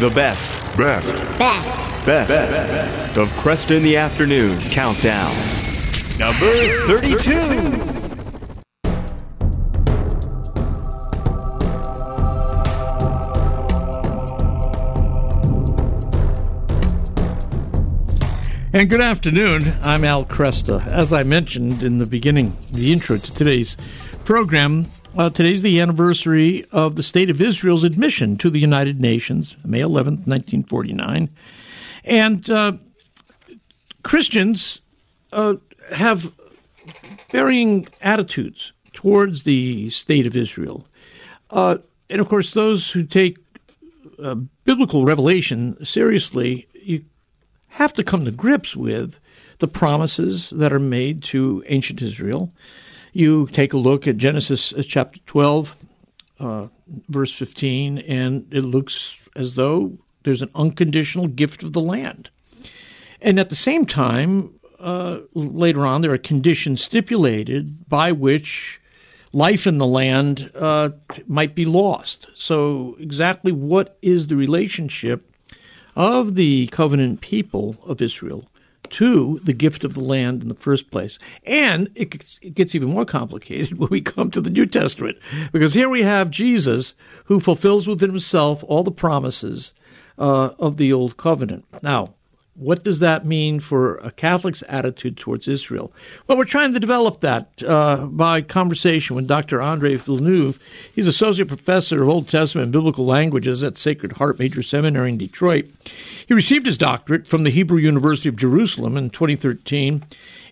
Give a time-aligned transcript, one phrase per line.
[0.00, 1.12] The best, Best.
[1.38, 2.04] Best.
[2.04, 5.32] best, best of Kresta in the Afternoon Countdown.
[6.18, 7.30] Number 32.
[18.72, 19.76] And good afternoon.
[19.82, 20.84] I'm Al Kresta.
[20.88, 23.76] As I mentioned in the beginning, the intro to today's
[24.24, 29.56] program, uh, today's the anniversary of the State of Israel's admission to the United Nations,
[29.64, 31.30] May 11th, 1949.
[32.04, 32.72] And uh,
[34.02, 34.80] Christians
[35.32, 35.54] uh,
[35.92, 36.32] have
[37.30, 40.86] varying attitudes towards the State of Israel.
[41.50, 41.78] Uh,
[42.10, 43.38] and of course, those who take
[44.22, 44.34] uh,
[44.64, 47.04] biblical revelation seriously, you
[47.68, 49.18] have to come to grips with
[49.58, 52.52] the promises that are made to ancient Israel.
[53.16, 55.72] You take a look at Genesis uh, chapter 12,
[56.40, 56.66] uh,
[57.08, 62.30] verse 15, and it looks as though there's an unconditional gift of the land.
[63.20, 68.80] And at the same time, uh, later on, there are conditions stipulated by which
[69.32, 70.88] life in the land uh,
[71.28, 72.26] might be lost.
[72.34, 75.32] So, exactly what is the relationship
[75.94, 78.44] of the covenant people of Israel
[78.90, 81.18] to the gift of the land in the first place.
[81.44, 85.18] And it, gets- it gets even more complicated when we come to the New Testament,
[85.52, 86.94] because here we have Jesus
[87.26, 89.72] who fulfills within himself all the promises
[90.18, 91.64] uh, of the old covenant.
[91.82, 92.14] Now,
[92.56, 95.92] what does that mean for a Catholic's attitude towards Israel?
[96.26, 99.60] Well, we're trying to develop that uh, by conversation with Dr.
[99.60, 100.60] Andre Villeneuve.
[100.94, 105.18] He's associate professor of Old Testament and biblical languages at Sacred Heart Major Seminary in
[105.18, 105.66] Detroit.
[106.26, 110.04] He received his doctorate from the Hebrew University of Jerusalem in 2013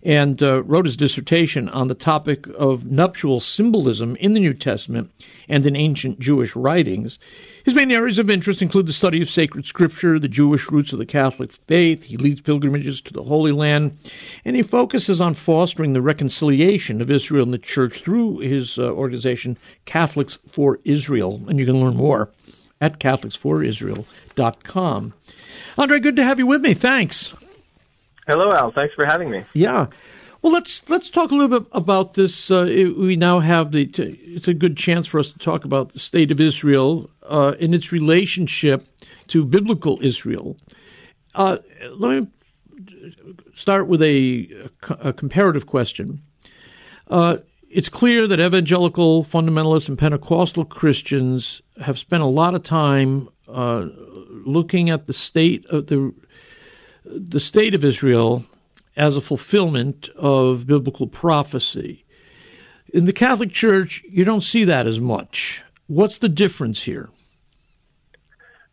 [0.02, 5.10] and uh, wrote his dissertation on the topic of nuptial symbolism in the New Testament
[5.48, 7.18] and in ancient Jewish writings.
[7.64, 10.98] His main areas of interest include the study of sacred scripture, the Jewish roots of
[10.98, 12.02] the Catholic faith.
[12.04, 13.96] He leads pilgrimages to the Holy Land,
[14.44, 18.90] and he focuses on fostering the reconciliation of Israel and the Church through his uh,
[18.92, 21.40] organization, Catholics for Israel.
[21.48, 22.30] And you can learn more
[22.80, 25.14] at CatholicsForIsrael.com.
[25.78, 26.74] Andre, good to have you with me.
[26.74, 27.34] Thanks.
[28.26, 28.72] Hello, Al.
[28.72, 29.44] Thanks for having me.
[29.52, 29.86] Yeah.
[30.42, 32.50] Well, let's let's talk a little bit about this.
[32.50, 33.86] Uh, we now have the.
[33.86, 37.54] T- it's a good chance for us to talk about the state of Israel uh,
[37.60, 38.88] in its relationship
[39.28, 40.56] to biblical Israel.
[41.36, 41.58] Uh,
[41.92, 42.26] let me
[43.54, 44.48] start with a,
[45.00, 46.20] a comparative question.
[47.06, 47.36] Uh,
[47.70, 53.86] it's clear that evangelical fundamentalists and Pentecostal Christians have spent a lot of time uh,
[54.44, 56.12] looking at the state of the
[57.04, 58.44] the state of Israel
[58.96, 62.04] as a fulfillment of biblical prophecy.
[62.92, 65.62] In the Catholic Church, you don't see that as much.
[65.86, 67.08] What's the difference here?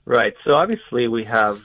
[0.06, 0.34] Right.
[0.44, 1.62] So obviously we have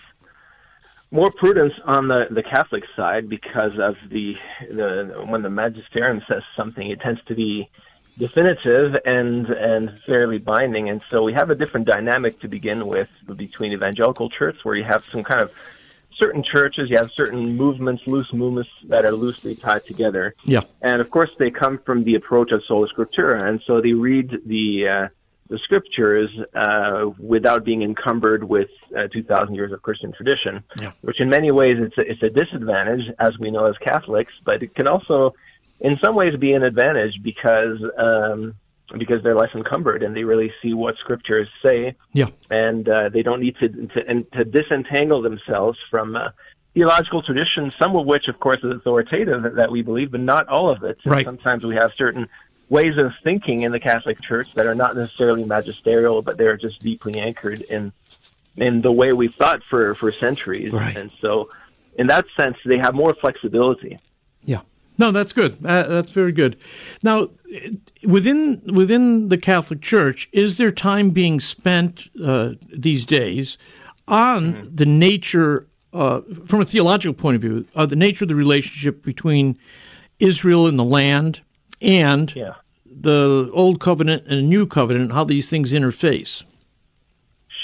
[1.10, 4.34] more prudence on the, the Catholic side because of the,
[4.68, 7.70] the when the magisterium says something, it tends to be
[8.18, 13.08] definitive and and fairly binding, and so we have a different dynamic to begin with
[13.36, 15.50] between evangelical church, where you have some kind of
[16.22, 20.34] certain churches, you have certain movements, loose movements that are loosely tied together.
[20.44, 20.62] Yeah.
[20.82, 24.30] And of course, they come from the approach of sola scriptura, and so they read
[24.46, 25.08] the uh,
[25.50, 30.92] the scriptures uh, without being encumbered with uh, 2,000 years of Christian tradition, Yeah.
[31.02, 34.62] which in many ways it's a, it's a disadvantage, as we know as Catholics, but
[34.62, 35.34] it can also,
[35.80, 38.54] in some ways, be an advantage because um,
[38.98, 42.26] because they're less encumbered and they really see what scriptures say Yeah.
[42.50, 46.28] and uh, they don't need to to, and to disentangle themselves from uh,
[46.74, 50.48] theological tradition, some of which, of course, is authoritative that, that we believe, but not
[50.48, 50.98] all of it.
[51.06, 51.24] Right.
[51.24, 52.28] Sometimes we have certain
[52.68, 56.80] ways of thinking in the Catholic Church that are not necessarily magisterial, but they're just
[56.80, 57.92] deeply anchored in
[58.56, 60.72] in the way we've thought for for centuries.
[60.72, 60.96] Right.
[60.96, 61.48] And so,
[61.96, 63.98] in that sense, they have more flexibility.
[64.96, 65.58] No, that's good.
[65.64, 66.56] Uh, that's very good.
[67.02, 67.30] Now,
[68.04, 73.58] within within the Catholic Church, is there time being spent uh, these days
[74.06, 78.34] on the nature, uh, from a theological point of view, uh, the nature of the
[78.34, 79.58] relationship between
[80.20, 81.40] Israel and the land
[81.80, 82.54] and Yeah.
[82.84, 86.44] the Old Covenant and the New Covenant, how these things interface?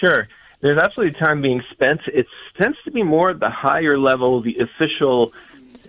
[0.01, 0.27] Sure.
[0.63, 2.01] There's absolutely time being spent.
[2.07, 2.27] It
[2.61, 5.33] tends to be more at the higher level, the official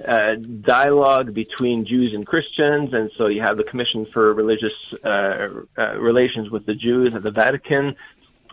[0.08, 5.50] uh, dialogue between Jews and Christians, and so you have the Commission for Religious uh,
[5.78, 7.96] uh, Relations with the Jews at the Vatican.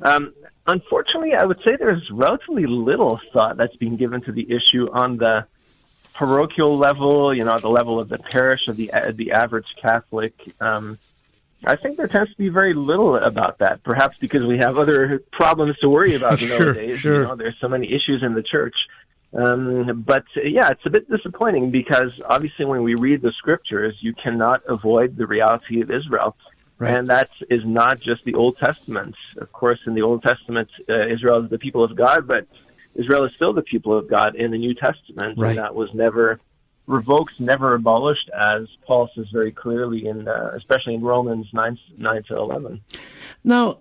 [0.02, 0.32] Um,
[0.66, 5.16] unfortunately, I would say there's relatively little thought that's being given to the issue on
[5.16, 5.46] the
[6.14, 9.66] parochial level, you know, at the level of the parish of the uh, the average
[9.80, 10.34] Catholic.
[10.60, 10.98] Um,
[11.64, 13.82] I think there tends to be very little about that.
[13.82, 17.00] Perhaps because we have other problems to worry about sure, nowadays.
[17.00, 17.22] Sure.
[17.22, 18.76] You know, there's so many issues in the church.
[19.32, 24.14] Um, but yeah, it's a bit disappointing because obviously when we read the scriptures, you
[24.14, 26.36] cannot avoid the reality of Israel.
[26.78, 26.96] Right.
[26.96, 29.16] And that is not just the Old Testament.
[29.36, 32.46] Of course, in the Old Testament, uh, Israel is the people of God, but
[32.94, 35.38] Israel is still the people of God in the New Testament.
[35.38, 35.50] Right.
[35.50, 36.40] And that was never
[36.86, 42.22] revoked, never abolished, as Paul says very clearly in, uh, especially in Romans 9, 9
[42.24, 42.80] to 11.
[43.44, 43.78] Now,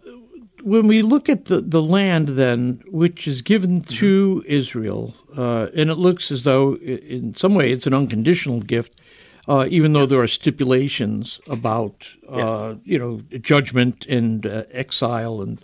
[0.63, 3.95] when we look at the, the land, then, which is given mm-hmm.
[3.95, 8.99] to Israel, uh, and it looks as though, in some way, it's an unconditional gift,
[9.47, 15.63] uh, even though there are stipulations about, uh, you know, judgment and uh, exile, and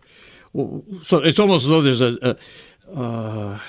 [1.04, 3.60] so it's almost as though there's a, a, uh,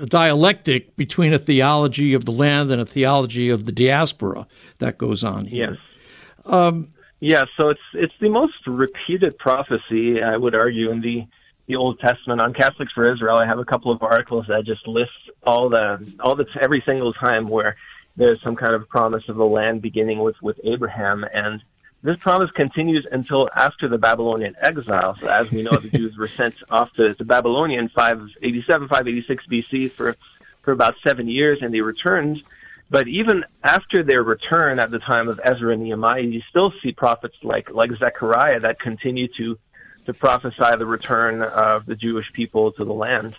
[0.00, 4.46] a, dialectic between a theology of the land and a theology of the diaspora
[4.78, 5.78] that goes on here.
[5.78, 6.52] Yes.
[6.52, 6.88] Um,
[7.20, 11.26] yeah, so it's it's the most repeated prophecy, I would argue, in the
[11.66, 13.36] the Old Testament on Catholics for Israel.
[13.36, 15.10] I have a couple of articles that just list
[15.42, 17.76] all the all the every single time where
[18.16, 21.62] there's some kind of promise of the land beginning with with Abraham, and
[22.02, 25.16] this promise continues until after the Babylonian exile.
[25.20, 29.44] So as we know, the Jews were sent off to, to Babylonia in 587, 586
[29.46, 30.16] BC for
[30.62, 32.42] for about seven years, and they returned
[32.90, 36.92] but even after their return at the time of Ezra and Nehemiah, you still see
[36.92, 39.58] prophets like, like Zechariah that continue to,
[40.06, 43.36] to prophesy the return of the Jewish people to the land.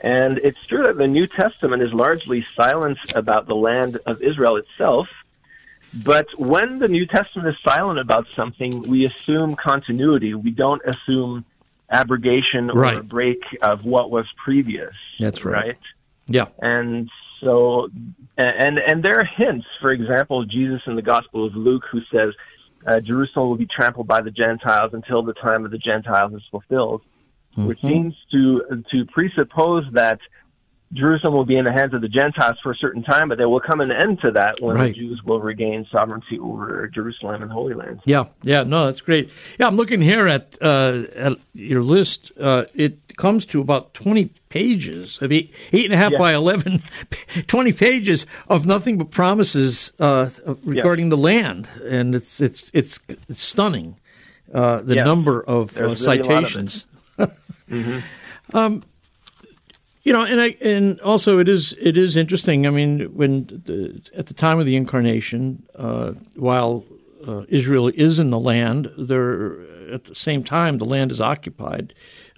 [0.00, 4.56] And it's true that the New Testament is largely silent about the land of Israel
[4.56, 5.08] itself.
[5.92, 10.34] But when the New Testament is silent about something, we assume continuity.
[10.34, 11.44] We don't assume
[11.90, 13.08] abrogation or right.
[13.08, 14.94] break of what was previous.
[15.18, 15.66] That's right.
[15.66, 15.78] right?
[16.28, 16.46] Yeah.
[16.60, 17.08] And
[17.40, 17.88] so,
[18.36, 19.66] and and there are hints.
[19.80, 22.32] For example, Jesus in the Gospel of Luke, who says,
[22.86, 26.42] uh, "Jerusalem will be trampled by the Gentiles until the time of the Gentiles is
[26.50, 27.02] fulfilled,"
[27.52, 27.66] mm-hmm.
[27.66, 30.18] which seems to to presuppose that
[30.92, 33.48] Jerusalem will be in the hands of the Gentiles for a certain time, but there
[33.48, 34.94] will come an end to that when right.
[34.94, 38.00] the Jews will regain sovereignty over Jerusalem and Holy Land.
[38.04, 39.30] Yeah, yeah, no, that's great.
[39.58, 42.30] Yeah, I'm looking here at, uh, at your list.
[42.38, 46.18] Uh, it comes to about 20 pages of eight, eight and a half yeah.
[46.18, 46.82] by 11,
[47.46, 50.30] 20 pages of nothing but promises uh,
[50.64, 51.10] regarding yeah.
[51.10, 53.96] the land, and it's it's it's, it's stunning
[54.54, 55.02] uh, the yeah.
[55.04, 56.86] number of uh, citations.
[57.18, 57.36] Of
[57.70, 58.56] mm-hmm.
[58.56, 58.84] um,
[60.06, 62.64] you know, and I, and also it is it is interesting.
[62.64, 66.84] I mean, when the, at the time of the incarnation, uh, while
[67.26, 69.62] uh, Israel is in the land, there
[69.92, 71.92] at the same time the land is occupied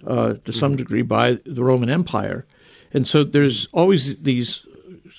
[0.07, 0.77] uh, to some mm-hmm.
[0.77, 2.43] degree by the Roman Empire,
[2.91, 4.61] and so there's always these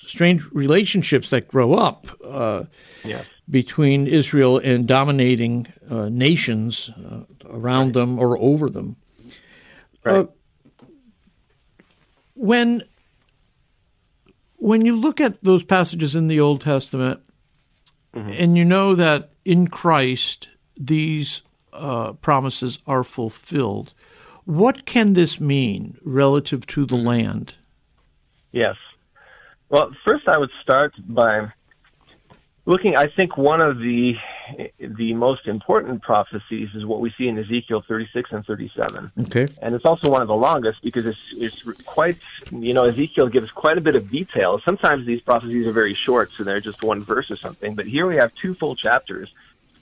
[0.05, 2.63] strange relationships that grow up uh,
[3.05, 3.25] yes.
[3.49, 7.93] between Israel and dominating uh, nations uh, around right.
[7.93, 8.97] them or over them.
[10.03, 10.27] Right
[12.41, 12.83] when
[14.57, 17.19] when you look at those passages in the Old Testament,
[18.15, 18.29] mm-hmm.
[18.31, 21.41] and you know that in Christ these
[21.71, 23.93] uh, promises are fulfilled,
[24.45, 27.55] what can this mean relative to the land?
[28.51, 28.75] Yes.
[29.69, 31.51] Well, first I would start by
[32.65, 32.95] looking.
[32.95, 34.15] I think one of the
[34.79, 39.11] the most important prophecies is what we see in Ezekiel 36 and 37.
[39.21, 39.47] Okay.
[39.61, 42.17] And it's also one of the longest because it's, it's quite,
[42.51, 44.59] you know, Ezekiel gives quite a bit of detail.
[44.65, 47.75] Sometimes these prophecies are very short, so they're just one verse or something.
[47.75, 49.31] But here we have two full chapters.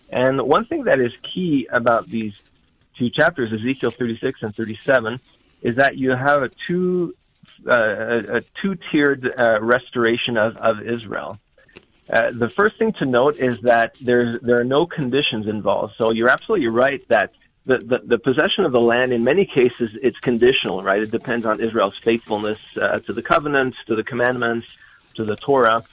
[0.10, 2.34] And one thing that is key about these
[2.98, 5.20] two chapters, Ezekiel 36 and 37,
[5.62, 7.16] is that you have a two,
[7.68, 11.40] uh, a, a two-tiered uh, restoration of, of Israel.
[12.12, 15.94] Uh, the first thing to note is that there's, there are no conditions involved.
[15.98, 17.34] So you're absolutely right that
[17.66, 21.02] the, the, the, possession of the land, in many cases, it's conditional, right?
[21.02, 24.68] It depends on Israel's faithfulness uh, to the covenants, to the commandments,
[25.16, 25.84] to the Torah.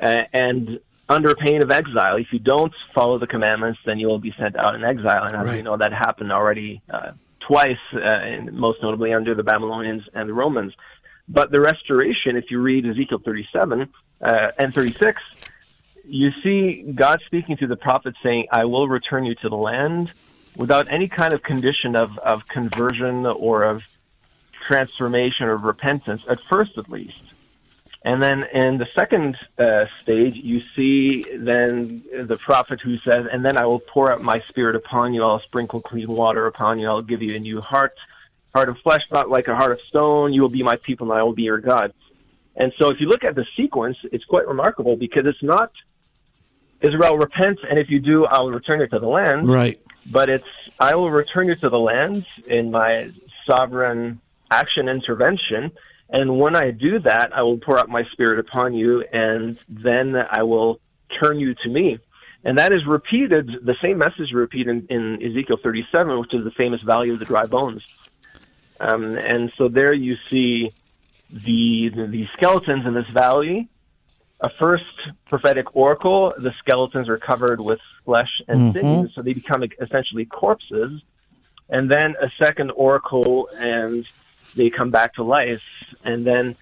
[0.00, 4.18] Uh, and under pain of exile, if you don't follow the commandments, then you will
[4.18, 5.24] be sent out in exile.
[5.24, 5.56] And as right.
[5.56, 10.34] we know, that happened already uh, twice, uh, most notably under the Babylonians and the
[10.34, 10.74] Romans.
[11.28, 13.88] But the restoration, if you read Ezekiel 37
[14.22, 15.20] uh, and 36,
[16.04, 20.10] you see God speaking to the prophet saying, I will return you to the land
[20.56, 23.82] without any kind of condition of, of conversion or of
[24.66, 27.12] transformation or repentance, at first at least.
[28.04, 33.44] And then in the second uh, stage, you see then the prophet who says, And
[33.44, 36.88] then I will pour out my spirit upon you, I'll sprinkle clean water upon you,
[36.88, 37.94] I'll give you a new heart
[38.54, 40.32] heart of flesh, not like a heart of stone.
[40.32, 41.92] You will be my people, and I will be your God.
[42.56, 45.70] And so, if you look at the sequence, it's quite remarkable because it's not
[46.80, 49.48] Israel, repents, and if you do, I will return you to the land.
[49.48, 49.80] Right.
[50.06, 50.46] But it's
[50.78, 53.10] I will return you to the land in my
[53.48, 55.72] sovereign action intervention.
[56.10, 60.16] And when I do that, I will pour out my spirit upon you, and then
[60.16, 60.80] I will
[61.20, 61.98] turn you to me.
[62.44, 66.52] And that is repeated, the same message repeated in, in Ezekiel 37, which is the
[66.52, 67.82] famous valley of the dry bones.
[68.80, 70.72] Um, and so there you see
[71.30, 73.68] the, the, the skeletons in this valley.
[74.40, 74.84] A first
[75.28, 78.72] prophetic oracle, the skeletons are covered with flesh and Mhm.
[78.72, 81.02] sinews, so they become essentially corpses.
[81.68, 84.06] And then a second oracle, and
[84.54, 85.60] they come back to life.
[86.04, 86.56] And then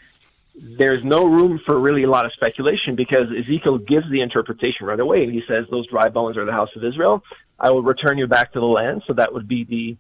[0.55, 4.99] there's no room for really a lot of speculation because Ezekiel gives the interpretation right
[4.99, 5.31] away.
[5.31, 7.23] He says, Those dry bones are the house of Israel.
[7.61, 9.03] I will return you back to the land.
[9.07, 9.97] So that would be the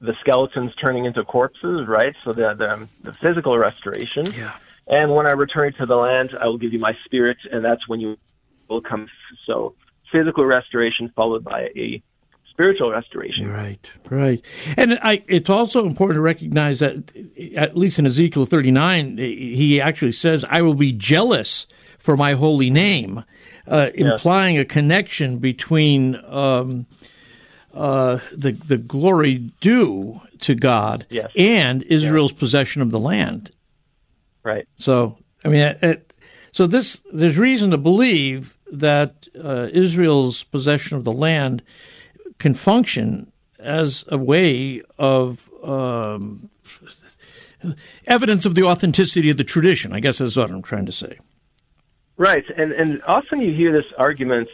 [0.00, 2.14] the skeletons turning into corpses, right?
[2.24, 4.26] So the the, the physical restoration.
[4.32, 4.52] Yeah.
[4.86, 7.88] And when I return to the land, I will give you my spirit, and that's
[7.88, 8.18] when you
[8.68, 9.08] will come.
[9.46, 9.74] So
[10.12, 12.02] physical restoration followed by a
[12.50, 13.48] spiritual restoration.
[13.48, 14.42] Right, right,
[14.76, 17.12] and I, it's also important to recognize that,
[17.56, 21.66] at least in Ezekiel thirty nine, he actually says, "I will be jealous
[21.98, 23.24] for my holy name,"
[23.66, 26.86] uh, implying a connection between um,
[27.74, 31.30] uh, the the glory due to God Yes.
[31.36, 33.50] and Israel's possession of the land.
[34.42, 34.66] Right.
[34.78, 36.10] So, I mean, it, it-
[36.52, 41.62] so this there's reason to believe that uh, Israel's possession of the land
[42.38, 46.48] can function as a way of um,
[48.06, 49.92] evidence of the authenticity of the tradition.
[49.92, 51.18] I guess that's what I'm trying to say.
[52.16, 54.48] Right, and and often you hear this argument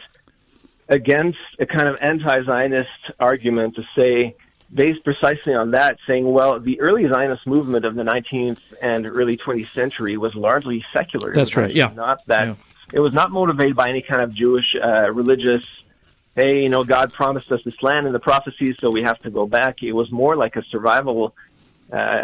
[0.91, 4.35] against a kind of anti-Zionist argument to say,
[4.73, 9.37] based precisely on that, saying, well, the early Zionist movement of the 19th and early
[9.37, 11.33] 20th century was largely secular.
[11.33, 11.91] That's right, yeah.
[11.95, 12.55] Not that Yeah.
[12.93, 15.65] it was not motivated by any kind of Jewish uh, religious.
[16.35, 19.29] Hey, you know, God promised us this land in the prophecies, so we have to
[19.29, 19.81] go back.
[19.81, 21.33] It was more like a survival
[21.91, 22.21] uh,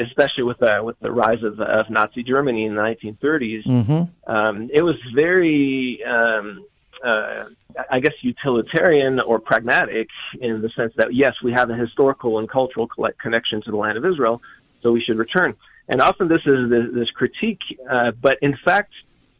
[0.00, 3.64] especially with the with the rise of, of Nazi Germany in the 1930s.
[3.64, 4.02] Mm-hmm.
[4.26, 6.64] Um, it was very, um,
[7.04, 7.44] uh,
[7.90, 10.08] I guess, utilitarian or pragmatic
[10.40, 12.88] in the sense that yes, we have a historical and cultural
[13.20, 14.40] connection to the land of Israel,
[14.82, 15.54] so we should return.
[15.88, 18.92] And often this is this, this critique, uh, but in fact,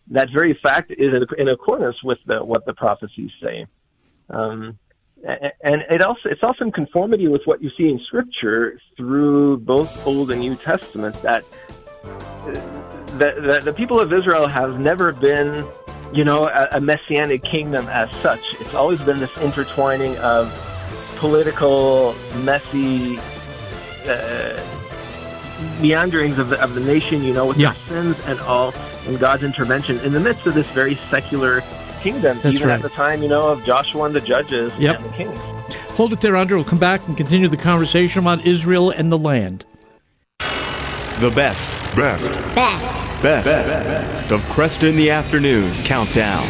[0.08, 3.66] that very fact is in, accordance with the, what the prophecies say.
[4.28, 4.78] Um,
[5.26, 10.06] and it also it's also in conformity with what you see in Scripture through both
[10.06, 11.44] Old and New Testament that
[13.18, 15.66] the, the, the people of Israel have never been,
[16.14, 18.54] you know, a, a messianic kingdom as such.
[18.60, 20.52] It's always been this intertwining of
[21.16, 23.18] political, messy
[24.06, 24.60] uh,
[25.80, 27.72] meanderings of the, of the nation, you know, with Yeah.
[27.72, 28.74] their sins and all,
[29.06, 31.62] and God's intervention in the midst of this very secular
[32.00, 32.74] kingdom, That's even right.
[32.74, 34.96] at the time, you know, of Joshua and the judges Yep.
[34.96, 35.38] and the kings.
[35.92, 36.56] Hold it there, Andrew.
[36.58, 39.64] We'll come back and continue the conversation about Israel and the land.
[41.20, 42.28] The best, Best.
[42.56, 43.22] Best.
[43.22, 46.44] best, best of Kresta in the Afternoon Countdown.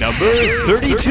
[0.00, 0.28] Number
[0.66, 1.06] 32.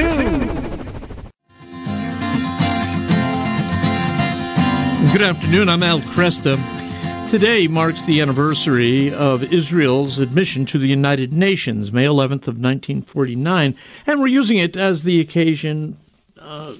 [5.13, 5.69] Good afternoon.
[5.69, 6.59] I'm Al Kresta.
[7.29, 13.73] Today marks the anniversary of Israel's admission to the United Nations, May 11th of 1949,
[14.05, 15.97] and we're using it as the occasion
[16.37, 16.73] uh,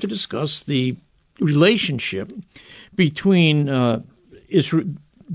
[0.00, 0.96] to discuss the
[1.38, 2.32] relationship
[2.96, 4.02] between uh,
[4.48, 4.86] Israel,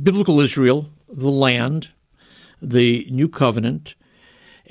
[0.03, 1.89] biblical Israel, the land,
[2.61, 3.95] the new covenant,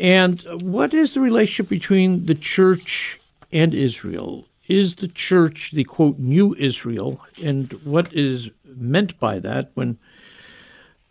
[0.01, 3.21] and what is the relationship between the church
[3.53, 4.47] and Israel?
[4.67, 7.21] Is the church the quote new Israel?
[7.43, 9.99] And what is meant by that when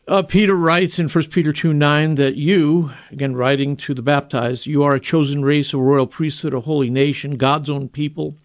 [0.07, 4.65] uh, Peter writes in 1 Peter 2 9 that you, again writing to the baptized,
[4.65, 8.35] you are a chosen race, a royal priesthood, a holy nation, God's own people,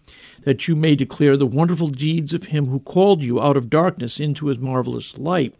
[0.45, 4.19] that you may declare the wonderful deeds of him who called you out of darkness
[4.19, 5.53] into his marvelous light.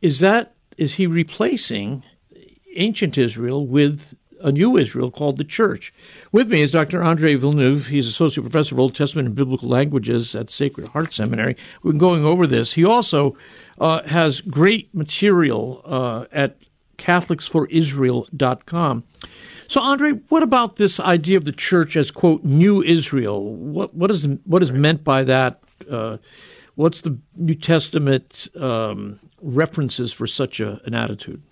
[0.00, 2.02] Is that, is he replacing
[2.76, 5.94] ancient Israel with a new Israel called the church.
[6.30, 7.02] With me is Dr.
[7.02, 7.86] Andre Villeneuve.
[7.86, 11.56] He's Associate Professor of Old Testament and Biblical Languages at Sacred Heart Seminary.
[11.82, 12.74] Been going over this.
[12.74, 13.38] He also
[13.80, 16.58] uh, has great material uh, at
[16.98, 19.04] CatholicsForIsrael.com.
[19.68, 23.42] So, Andre, what about this idea of the church as quote new Israel?
[23.54, 25.60] What what is what is meant by that?
[25.90, 26.18] Uh,
[26.74, 31.42] what's the New Testament um, references for such a, an attitude?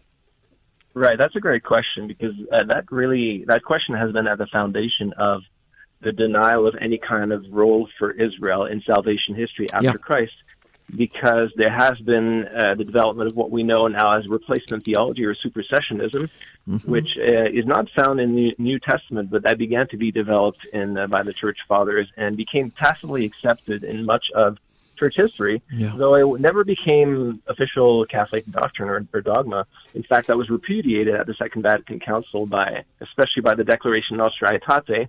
[0.94, 4.46] Right, that's a great question because uh, that really that question has been at the
[4.52, 5.42] foundation of
[6.02, 9.92] the denial of any kind of role for Israel in salvation history after Yeah.
[9.94, 10.32] Christ.
[10.94, 15.24] Because there has been uh, the development of what we know now as replacement theology
[15.24, 16.28] or supersessionism,
[16.68, 16.90] mm-hmm.
[16.90, 20.66] which uh, is not found in the New Testament, but that began to be developed
[20.72, 24.58] in uh, by the Church Fathers and became tacitly accepted in much of
[24.98, 25.92] church history, yeah.
[25.96, 29.66] though it never became official Catholic doctrine or, or, dogma.
[29.94, 34.18] In fact, that was repudiated at the Second Vatican Council by, especially by the Declaration
[34.18, 35.08] Nostra Aetate,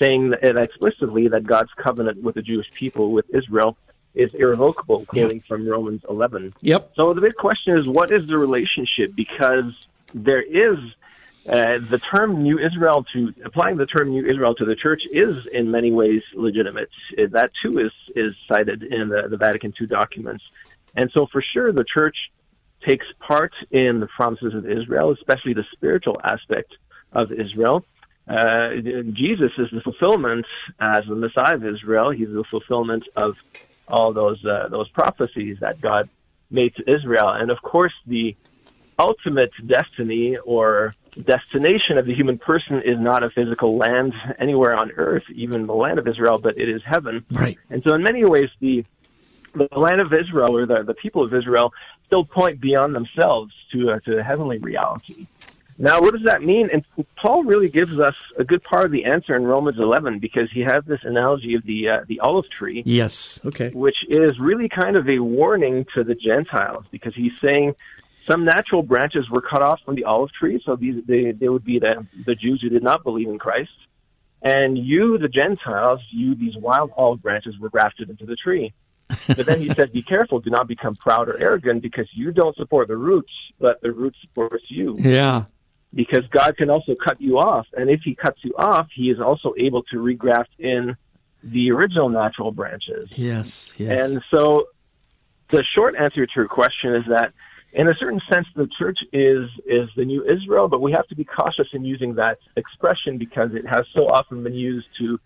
[0.00, 3.76] saying that explicitly that God's covenant with the Jewish people, with Israel,
[4.16, 6.54] is irrevocable, quoting from Romans 11.
[6.62, 6.92] Yep.
[6.96, 9.14] So the big question is, what is the relationship?
[9.14, 9.72] Because
[10.14, 10.78] there is
[11.48, 15.36] uh, the term New Israel to applying the term New Israel to the church is
[15.52, 16.88] in many ways legitimate.
[17.12, 20.42] Uh, that too is is cited in the, the Vatican II documents,
[20.96, 22.16] and so for sure the church
[22.86, 26.74] takes part in the promises of Israel, especially the spiritual aspect
[27.12, 27.84] of Israel.
[28.28, 28.70] Uh,
[29.12, 30.46] Jesus is the fulfillment
[30.80, 32.10] as the Messiah of Israel.
[32.10, 33.34] He's the fulfillment of
[33.88, 36.08] all those uh, those prophecies that God
[36.50, 38.36] made to Israel, and of course the
[38.98, 44.90] ultimate destiny or destination of the human person is not a physical land anywhere on
[44.92, 47.24] earth, even the land of Israel, but it is heaven.
[47.30, 47.58] Right.
[47.70, 48.84] And so, in many ways, the
[49.54, 51.72] the land of Israel or the, the people of Israel
[52.06, 55.26] still point beyond themselves to uh, to heavenly reality.
[55.78, 56.70] Now, what does that mean?
[56.72, 56.84] And
[57.16, 60.60] Paul really gives us a good part of the answer in Romans 11 because he
[60.60, 62.82] has this analogy of the uh, the olive tree.
[62.86, 63.38] Yes.
[63.44, 63.70] Okay.
[63.70, 67.74] Which is really kind of a warning to the Gentiles because he's saying
[68.26, 71.64] some natural branches were cut off from the olive tree, so these they, they would
[71.64, 73.70] be the the Jews who did not believe in Christ,
[74.42, 78.72] and you, the Gentiles, you these wild olive branches were grafted into the tree.
[79.28, 82.56] but then he said, "Be careful; do not become proud or arrogant, because you don't
[82.56, 85.44] support the roots, but the roots supports you." Yeah.
[85.96, 89.18] Because God can also cut you off, and if He cuts you off, He is
[89.18, 90.96] also able to regraft in
[91.42, 93.08] the original natural branches.
[93.16, 93.72] Yes.
[93.76, 94.00] Yes.
[94.02, 94.66] And so,
[95.50, 97.32] the short answer to your question is that
[97.72, 101.14] in a certain sense, the church is is the new Israel, but we have to
[101.14, 105.18] be cautious in using that expression because it has so often been used to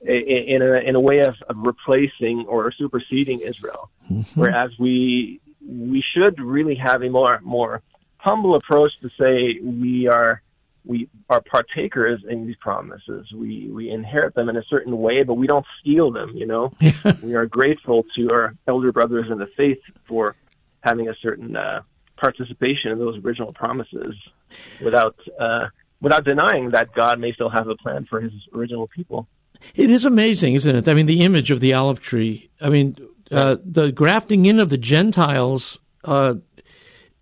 [0.00, 3.90] in a in a way of, of replacing or superseding Israel.
[4.10, 4.40] Mm-hmm.
[4.40, 7.82] Whereas we we should really have a more more
[8.18, 10.42] humble approach to say we are
[10.84, 13.30] we are partakers in these promises.
[13.32, 16.32] We we inherit them in a certain way, but we don't steal them.
[16.34, 16.72] You know,
[17.22, 20.36] we are grateful to our elder brothers in the faith for
[20.80, 21.82] having a certain uh,
[22.16, 24.14] participation in those original promises
[24.82, 25.66] without uh,
[26.00, 29.28] without denying that God may still have a plan for His original people.
[29.74, 30.88] It is amazing, isn't it?
[30.88, 32.48] I mean, the image of the olive tree.
[32.60, 32.96] I mean,
[33.30, 36.34] uh, the grafting in of the Gentiles uh,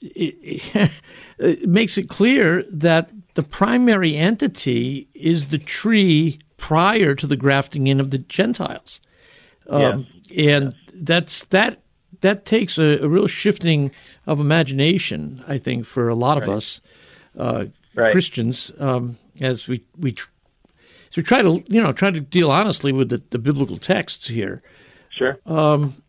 [0.00, 0.90] it,
[1.38, 7.86] it makes it clear that the primary entity is the tree prior to the grafting
[7.86, 9.00] in of the Gentiles.
[9.68, 10.06] Um.
[10.36, 11.80] And that's that
[12.20, 13.90] that takes a, a, real shifting
[14.26, 16.56] of imagination, I think, for a lot of right.
[16.56, 16.80] us
[17.38, 18.12] uh, right.
[18.12, 20.30] Christians, um, as we we tr-
[21.10, 24.26] so we try to you know try to deal honestly with the, the biblical texts
[24.26, 24.62] here.
[25.10, 25.38] Sure.
[25.46, 26.02] Um,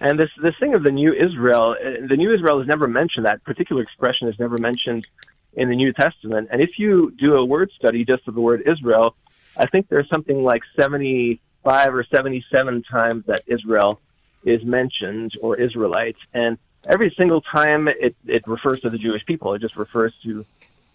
[0.00, 3.26] and this this thing of the new Israel, uh, the new Israel is never mentioned.
[3.26, 5.06] That particular expression is never mentioned
[5.54, 6.48] in the New Testament.
[6.52, 9.16] And if you do a word study just of the word Israel,
[9.56, 14.00] I think there's something like seventy five or seventy seven times that Israel
[14.44, 19.54] is mentioned or Israelites, and every single time it, it refers to the Jewish people.
[19.54, 20.44] It just refers to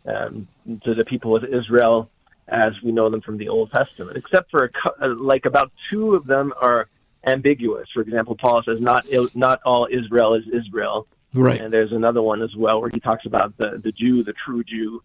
[0.06, 0.48] um,
[0.84, 2.10] to the people of Israel
[2.48, 6.16] as we know them from the Old Testament, except for a, uh, like about two
[6.16, 6.88] of them are
[7.26, 7.88] ambiguous.
[7.94, 9.06] For example, Paul says not
[9.36, 11.62] not all Israel is Israel, right?
[11.62, 14.64] And there's another one as well where he talks about the the Jew, the true
[14.64, 15.02] Jew.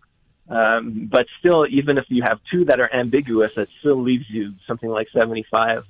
[0.49, 4.55] Um, but still, even if you have two that are ambiguous, that still leaves you
[4.65, 5.85] something like 75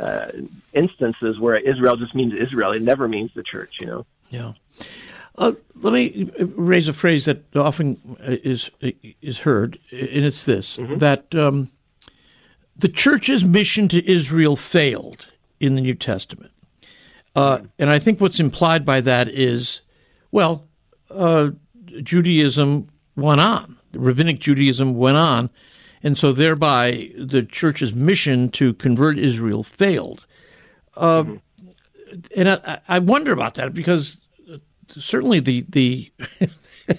[0.00, 0.26] uh,
[0.72, 2.72] instances where Israel just means Israel.
[2.72, 4.06] It never means the church, you know.
[4.30, 4.54] Yeah.
[5.36, 8.70] Uh, let me raise a phrase that often is
[9.20, 10.98] is heard, and it's this: mm-hmm.
[10.98, 11.70] that um,
[12.76, 15.30] the church's mission to Israel failed
[15.66, 16.52] in the New Testament,
[17.34, 19.80] uh, and I think what's implied by that is,
[20.30, 20.66] well,
[21.10, 21.50] uh,
[22.02, 25.50] Judaism went on, rabbinic Judaism went on,
[26.02, 30.26] and so thereby the church's mission to convert Israel failed.
[30.96, 31.36] Uh, mm-hmm.
[32.36, 34.18] And I, I, wonder about that because
[35.00, 36.12] certainly the, the,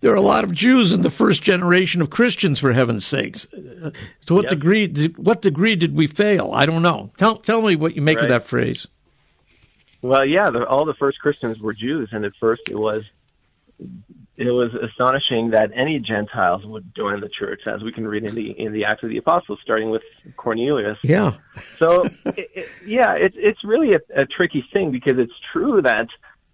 [0.00, 3.46] there are a lot of Jews in the first generation of Christians, for heaven's sakes.
[4.26, 4.50] to what yep.
[4.50, 5.08] degree?
[5.16, 6.50] What degree did we fail?
[6.52, 7.10] I don't know.
[7.16, 8.24] Tell tell me what you make right.
[8.24, 8.86] of that phrase.
[10.02, 13.02] Well, yeah, the, all the first Christians were Jews, and at first it was
[14.36, 18.34] it was astonishing that any Gentiles would join the church, as we can read in
[18.34, 20.02] the in the Acts of the Apostles, starting with
[20.36, 20.98] Cornelius.
[21.02, 21.34] Yeah.
[21.78, 26.08] So, it, it, yeah, it's it's really a, a tricky thing because it's true that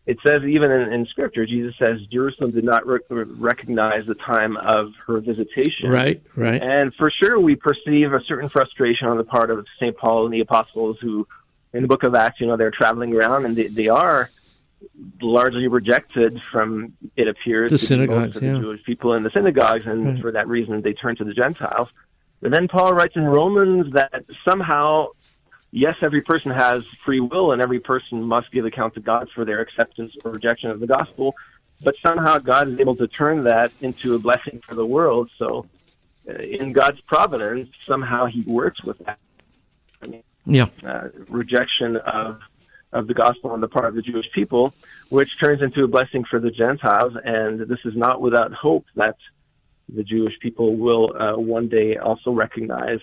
[0.07, 4.57] it says even in, in Scripture, Jesus says Jerusalem did not rec- recognize the time
[4.57, 5.91] of her visitation.
[5.91, 6.21] Right.
[6.35, 6.61] Right.
[6.62, 9.97] And for sure, we perceive a certain frustration on the part of St.
[9.97, 11.27] Paul and the apostles who,
[11.73, 14.31] in the book of Acts, you know, they're traveling around and they, they are
[15.21, 18.55] largely rejected from, it appears, the synagogues, yeah.
[18.55, 20.21] the Jewish people in the synagogues, and Right.
[20.21, 21.88] for that reason they turn to the Gentiles.
[22.41, 25.09] But then Paul writes in Romans that somehow,
[25.73, 29.45] yes, every person has free will and every person must give account to God for
[29.45, 31.35] their acceptance or rejection of the gospel,
[31.83, 35.31] but somehow God is able to turn that into a blessing for the world.
[35.39, 35.67] So,
[36.29, 39.19] uh, in God's providence, somehow He works with that
[40.45, 40.67] Yeah.
[40.85, 42.41] uh, rejection of
[42.93, 44.75] of the gospel on the part of the Jewish people,
[45.09, 47.15] which turns into a blessing for the Gentiles.
[47.25, 49.17] And this is not without hope that
[49.89, 53.01] the Jewish people will uh, one day also recognize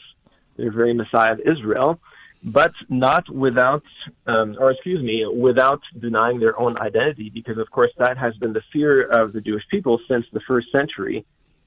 [0.58, 2.00] the very Messiah of Israel,
[2.44, 3.84] but not without,
[4.28, 8.54] um, or excuse me, without denying their own identity, because of course that has been
[8.54, 11.26] the fear of the Jewish people since the first century,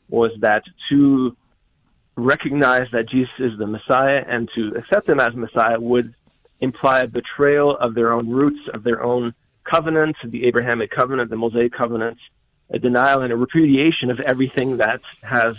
[0.08, 1.36] was that to
[2.16, 6.14] recognize that Jesus is the Messiah and to accept him as Messiah would
[6.60, 11.36] imply a betrayal of their own roots, of their own covenant, the Abrahamic covenant, the
[11.36, 12.18] Mosaic covenant,
[12.70, 15.56] a denial and a repudiation of everything that has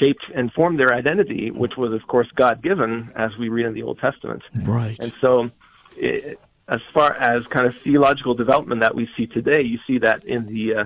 [0.00, 3.74] shaped and formed their identity, which was, of course, God given, as we read in
[3.74, 4.42] the Old Testament.
[4.62, 4.96] Right.
[5.00, 5.50] And so,
[5.96, 10.24] it, as far as kind of theological development that we see today, you see that
[10.24, 10.84] in the uh,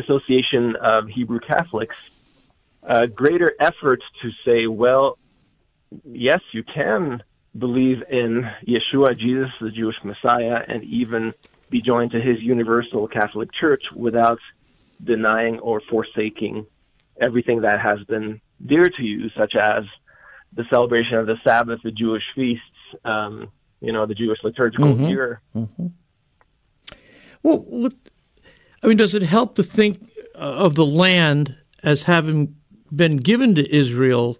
[0.00, 1.96] Association of Hebrew Catholics,
[2.82, 5.18] a greater effort to say, well,
[6.04, 7.22] yes, you can
[7.58, 11.34] believe in Yeshua, Jesus, the Jewish Messiah, and even
[11.70, 14.38] be joined to his universal Catholic Church without
[15.02, 16.66] denying or forsaking
[17.20, 19.84] everything that has been dear to you, such as
[20.54, 22.62] the celebration of the Sabbath, the Jewish feasts,
[23.04, 23.48] um,
[23.80, 25.08] you know, the Jewish liturgical Mhm.
[25.08, 25.40] year.
[27.42, 27.92] Well, what,
[28.82, 29.98] I mean, does it help to think
[30.34, 32.54] uh, of the land as having
[32.94, 34.38] been given to Israel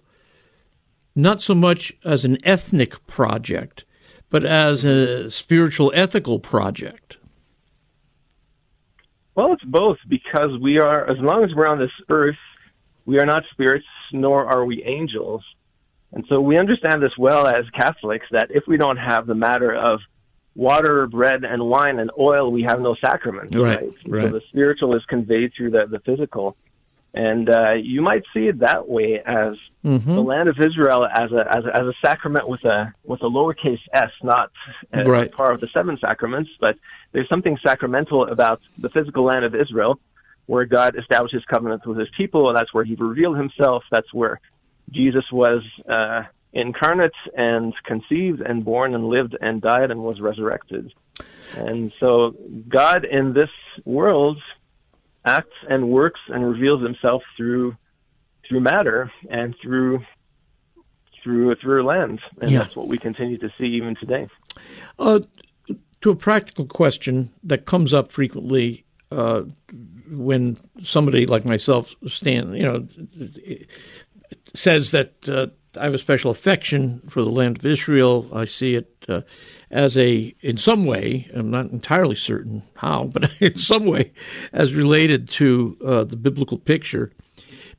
[1.17, 3.85] not so much as an ethnic project,
[4.31, 7.17] but as a spiritual, ethical project?
[9.35, 12.37] Well, it's both because we are, as long as we're on this earth,
[13.09, 15.43] we are not spirits, nor are we angels.
[16.15, 19.73] And so we understand this well as Catholics that if we don't have the matter
[19.91, 19.97] of
[20.55, 23.49] water, bread, and wine and oil, we have no sacrament.
[23.55, 24.33] Right, So right.
[24.37, 26.57] the spiritual is conveyed through the, the physical.
[27.15, 30.13] And uh, you might see it that way as Mm-hmm.
[30.21, 33.31] the land of Israel as a, as a as a sacrament with a with a
[33.37, 34.51] lowercase s, not
[34.95, 35.31] uh, Right.
[35.41, 36.75] part of the seven sacraments, but
[37.13, 39.93] there's something sacramental about the physical land of Israel,
[40.49, 43.85] where God established His covenant with His people, and that's where He revealed Himself.
[43.93, 44.41] That's where
[44.91, 46.23] Jesus was uh,
[46.55, 50.91] incarnate and conceived and born and lived and died and was resurrected.
[51.55, 52.35] And so
[52.67, 53.51] God in this
[53.85, 54.39] world
[55.25, 57.77] acts and works and reveals Himself through
[58.49, 60.01] through matter and through
[61.23, 62.61] through through land, and Yeah.
[62.61, 64.27] that's what we continue to see even today.
[64.99, 65.21] Uh,
[66.01, 69.43] to a practical question that comes up frequently uh,
[70.11, 72.87] when somebody like myself stand, you know,
[74.55, 75.47] says that uh,
[75.79, 78.29] I have a special affection for the land of Israel.
[78.33, 79.23] I see it uh,
[79.71, 84.13] as a, in some way, I'm not entirely certain how, but in some way,
[84.53, 87.13] as related to uh, the biblical picture.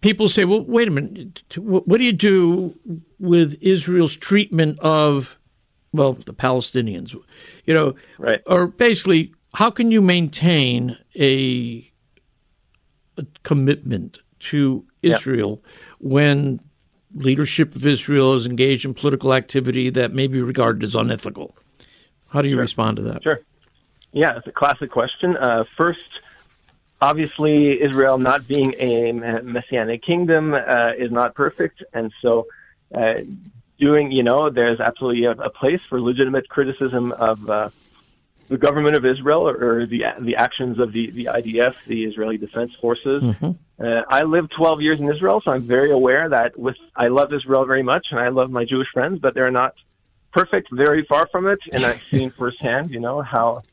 [0.01, 2.73] People say, well, wait a minute, what do you do
[3.19, 5.37] with Israel's treatment of,
[5.91, 7.13] well, the Palestinians?
[7.65, 8.41] You know, Right.
[8.45, 11.88] or basically, how can you maintain a, a
[13.49, 14.19] commitment
[14.51, 15.15] to Yeah.
[15.15, 15.51] Israel
[16.15, 16.59] when
[17.15, 21.55] leadership of Israel is engaged in political activity that may be regarded as unethical?
[22.31, 23.23] How do you respond to that?
[23.23, 23.39] Sure.
[24.11, 25.35] Yeah, it's a classic question.
[25.35, 26.11] Uh, first,
[27.01, 29.11] obviously, Israel not being a
[29.57, 32.45] messianic kingdom uh, is not perfect, and so
[32.93, 33.15] uh,
[33.79, 37.69] doing, you know, there's absolutely a, a place for legitimate criticism of uh,
[38.49, 42.37] the government of Israel or, or the the actions of the the IDF, the Israeli
[42.37, 43.23] Defense Forces.
[43.79, 47.31] Uh, I lived 12 years in Israel, so I'm very aware that with I love
[47.31, 49.75] Israel very much, and I love my Jewish friends, but they're not
[50.33, 53.63] perfect, very far from it, and I've seen firsthand, you know, how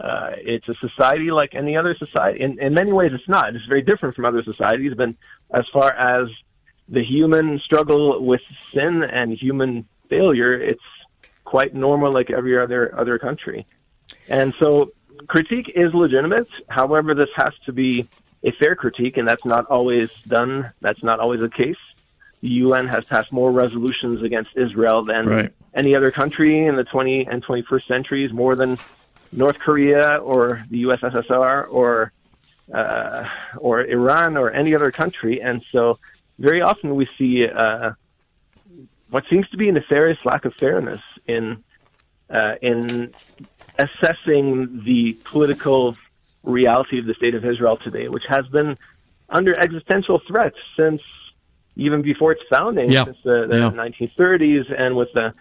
[0.00, 2.40] uh, it's a society like any other society.
[2.40, 3.54] In, in many ways, it's not.
[3.54, 5.10] It's very different from other societies, but
[5.52, 6.28] as far as
[6.88, 8.40] the human struggle with
[8.74, 10.82] sin and human failure, it's
[11.44, 13.66] quite normal like every other other country.
[14.28, 14.92] And so
[15.26, 16.48] critique is legitimate.
[16.68, 18.08] However, this has to be
[18.44, 20.72] a fair critique, and that's not always done.
[20.80, 21.76] That's not always the case.
[22.40, 25.52] The UN has passed more resolutions against Israel than Right.
[25.74, 28.78] any other country in the 20 and 21st centuries, more than
[29.30, 32.12] North Korea or the USSR or
[32.72, 35.40] uh, or Iran or any other country.
[35.42, 35.98] And so,
[36.38, 37.92] very often we see uh,
[39.10, 41.62] what seems to be a nefarious lack of fairness in
[42.28, 43.14] uh, in
[43.78, 45.96] assessing the political
[46.42, 48.76] reality of the state of Israel today, which has been
[49.28, 51.00] under existential threat since
[51.76, 53.04] even before its founding, Yeah.
[53.04, 53.70] since the, the Yeah.
[53.70, 55.32] 1930s, and with the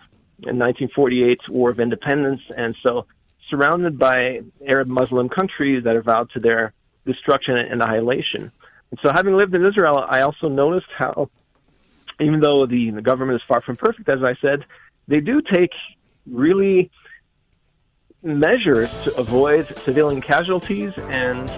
[0.43, 3.05] 1948 War of Independence, and so
[3.49, 6.73] surrounded by Arab Muslim countries that are vowed to their
[7.05, 8.51] destruction and annihilation.
[8.91, 11.29] And so, having lived in Israel, I also noticed how,
[12.19, 14.65] even though the, the government is far from perfect, as I said,
[15.07, 15.71] they do take
[16.29, 16.91] really
[18.23, 20.93] measures to avoid civilian casualties.
[21.09, 21.49] And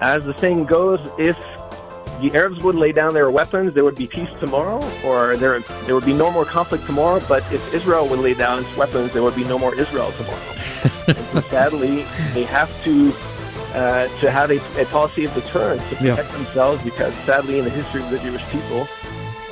[0.00, 1.36] as the saying goes, if
[2.20, 5.94] the Arabs would lay down their weapons, there would be peace tomorrow, or there there
[5.94, 7.20] would be no more conflict tomorrow.
[7.28, 10.40] But if Israel would lay down its weapons, there would be no more Israel tomorrow.
[11.32, 13.12] so sadly, they have to
[13.74, 16.14] uh, to have a, a policy of deterrence to Yeah.
[16.16, 18.86] protect themselves, because sadly, in the history of the Jewish people,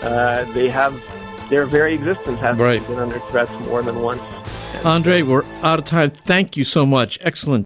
[0.02, 0.94] uh, they have
[1.50, 2.86] their very existence has Right.
[2.86, 4.22] been under threat more than once.
[4.82, 6.10] Andre, we're out of time.
[6.10, 7.18] Thank you so much.
[7.20, 7.64] Excellent.